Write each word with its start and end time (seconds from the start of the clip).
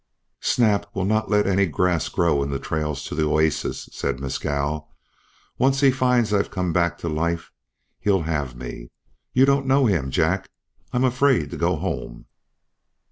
"Snap 0.39 0.87
will 0.95 1.05
not 1.05 1.29
let 1.29 1.45
any 1.45 1.67
grass 1.67 2.09
grow 2.09 2.41
in 2.41 2.49
the 2.49 2.57
trails 2.57 3.03
to 3.05 3.13
the 3.13 3.21
oasis," 3.27 3.87
said 3.91 4.19
Mescal. 4.19 4.89
"Once 5.59 5.81
he 5.81 5.91
finds 5.91 6.33
I've 6.33 6.49
come 6.49 6.73
back 6.73 6.97
to 6.97 7.07
life 7.07 7.51
he'll 7.99 8.23
have 8.23 8.55
me. 8.55 8.89
You 9.33 9.45
don't 9.45 9.67
know 9.67 9.85
him, 9.85 10.09
Jack. 10.09 10.49
I'm 10.91 11.03
afraid 11.03 11.51
to 11.51 11.55
go 11.57 11.75
home." 11.75 12.25